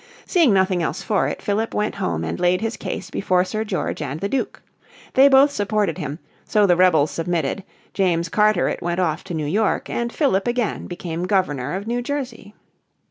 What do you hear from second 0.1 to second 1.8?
Seeing nothing else for it Philip